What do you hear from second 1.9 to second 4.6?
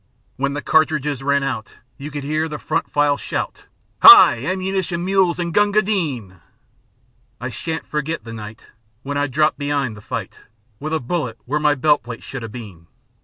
You could hear the front files shout, "Hi!